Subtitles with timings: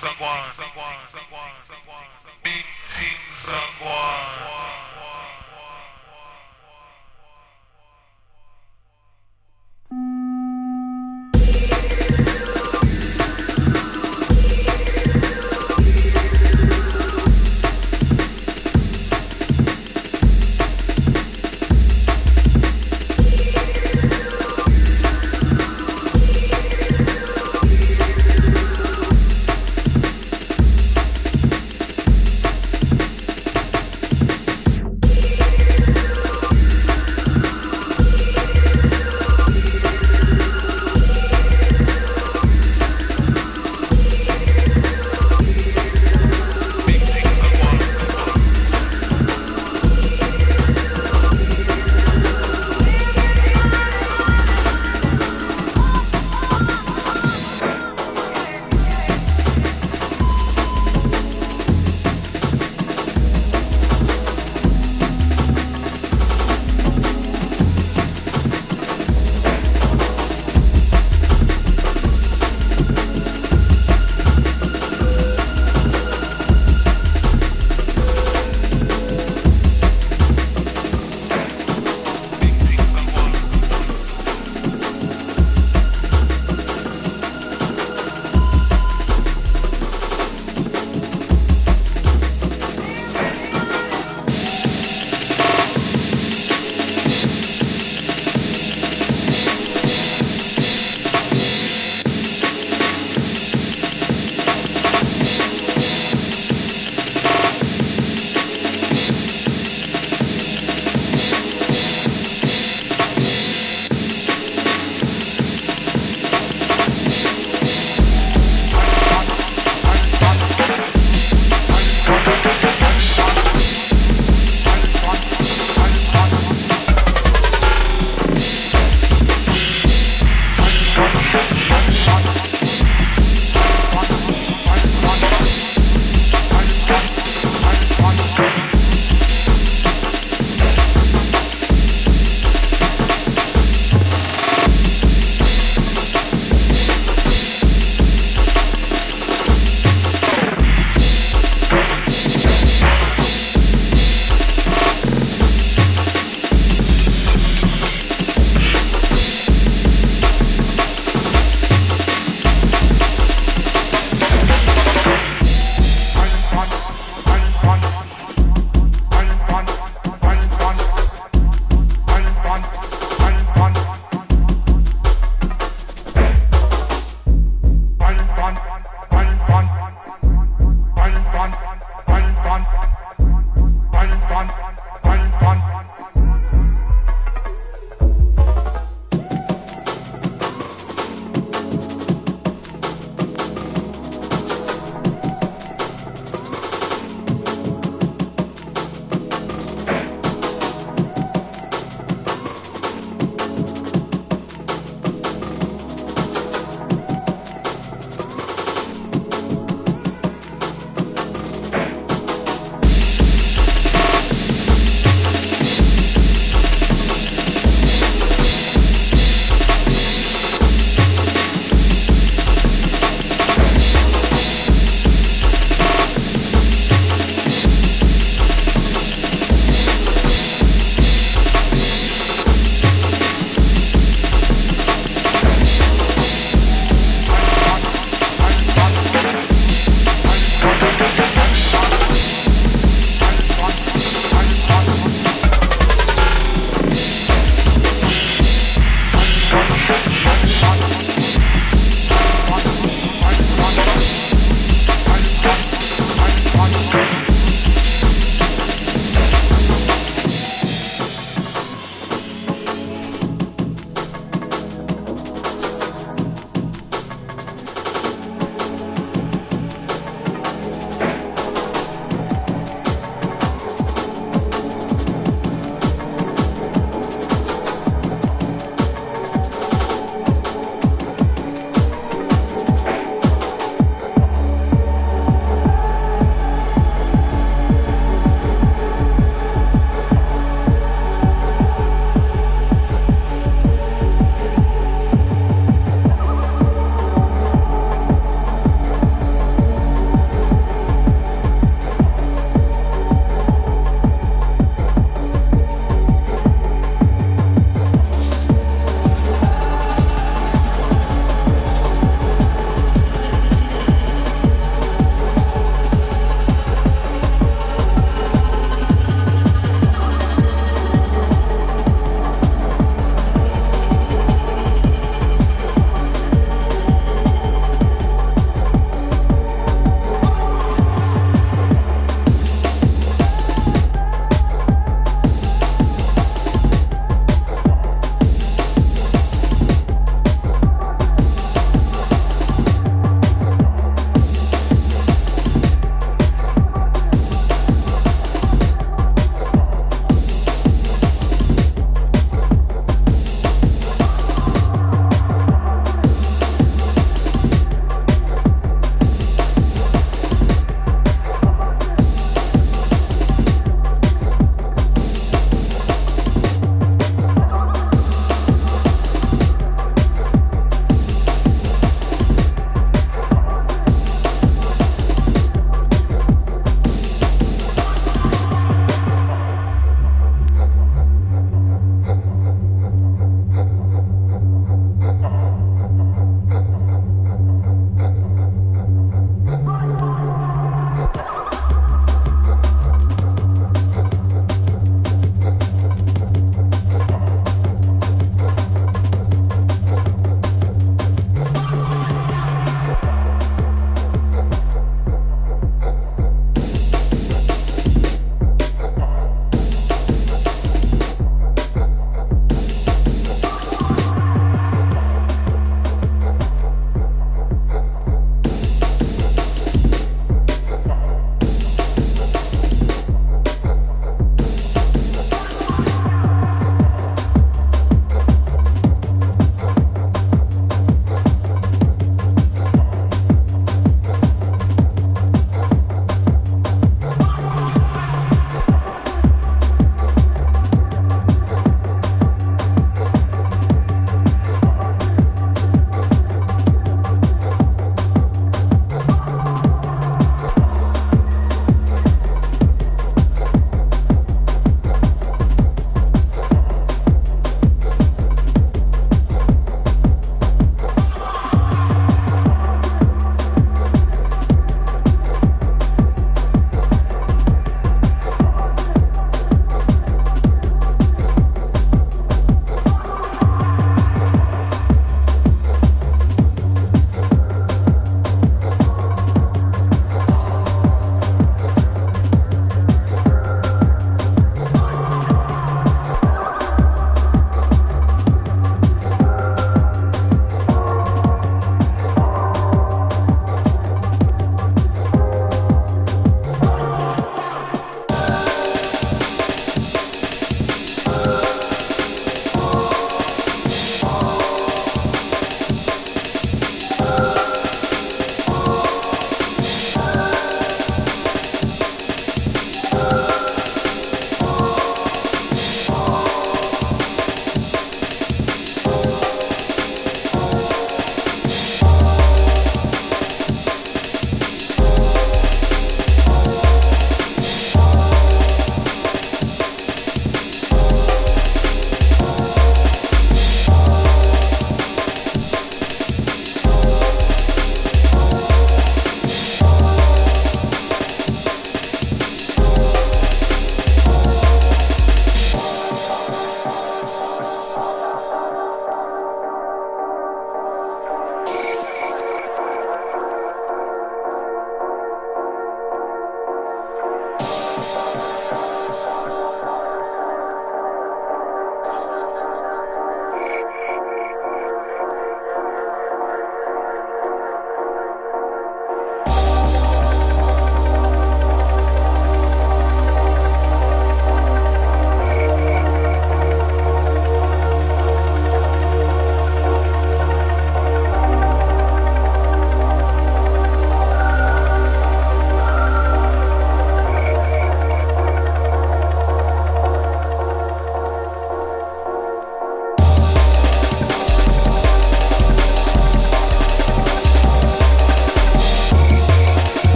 [0.00, 1.94] 三观，三观，三观，三观，
[2.24, 2.50] 三关，冰
[2.88, 4.69] 心，三观。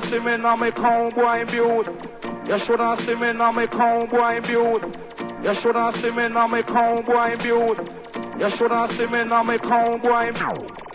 [0.00, 1.86] Shoulda see me now me cowboy build.
[2.48, 4.84] You shoulda see me now me cowboy build.
[5.44, 7.78] You shoulda see me now me cowboy build.
[8.40, 10.85] You shoulda see me now me cowboy build.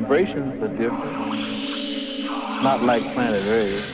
[0.00, 2.62] Vibrations are different.
[2.62, 3.84] Not like Planet Earth.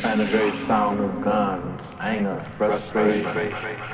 [0.00, 3.93] Planet Earth sound of guns, anger, frustration.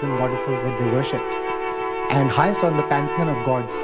[0.00, 1.22] Gods and goddesses that they worshipped.
[2.10, 3.74] And highest on the pantheon of gods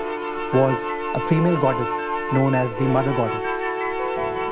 [0.55, 0.79] was
[1.15, 1.89] a female goddess
[2.33, 3.45] known as the Mother Goddess.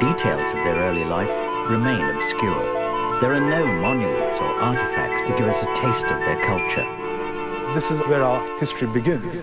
[0.01, 1.31] Details of their early life
[1.71, 3.21] remain obscure.
[3.21, 6.87] There are no monuments or artifacts to give us a taste of their culture.
[7.75, 9.43] This is where our history begins.